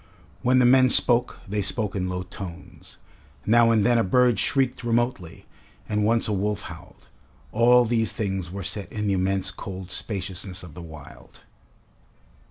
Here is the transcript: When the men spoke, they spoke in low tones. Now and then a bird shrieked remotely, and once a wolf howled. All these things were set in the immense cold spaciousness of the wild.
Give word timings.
When 0.41 0.57
the 0.57 0.65
men 0.65 0.89
spoke, 0.89 1.39
they 1.47 1.61
spoke 1.61 1.95
in 1.95 2.09
low 2.09 2.23
tones. 2.23 2.97
Now 3.45 3.69
and 3.69 3.83
then 3.85 3.99
a 3.99 4.03
bird 4.03 4.39
shrieked 4.39 4.83
remotely, 4.83 5.45
and 5.87 6.03
once 6.03 6.27
a 6.27 6.33
wolf 6.33 6.63
howled. 6.63 7.07
All 7.51 7.85
these 7.85 8.11
things 8.11 8.49
were 8.49 8.63
set 8.63 8.91
in 8.91 9.05
the 9.05 9.13
immense 9.13 9.51
cold 9.51 9.91
spaciousness 9.91 10.63
of 10.63 10.73
the 10.73 10.81
wild. 10.81 11.41